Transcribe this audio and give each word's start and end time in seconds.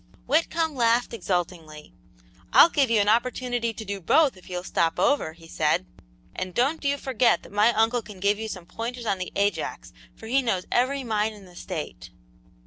Whitcomb 0.25 0.73
laughed 0.73 1.13
exultingly. 1.13 1.93
"I'll 2.53 2.71
give 2.71 2.89
you 2.89 2.99
an 2.99 3.07
opportunity 3.07 3.71
to 3.71 3.85
do 3.85 4.01
both 4.01 4.35
if 4.35 4.49
you'll 4.49 4.63
stop 4.63 4.99
over," 4.99 5.33
he 5.33 5.47
said; 5.47 5.85
"and 6.35 6.55
don't 6.55 6.83
you 6.83 6.97
forget 6.97 7.43
that 7.43 7.51
my 7.51 7.71
uncle 7.73 8.01
can 8.01 8.19
give 8.19 8.39
you 8.39 8.47
some 8.47 8.65
pointers 8.65 9.05
on 9.05 9.19
the 9.19 9.31
Ajax, 9.35 9.93
for 10.15 10.25
he 10.25 10.41
knows 10.41 10.65
every 10.71 11.03
mine 11.03 11.33
in 11.33 11.45
the 11.45 11.55
State." 11.55 12.09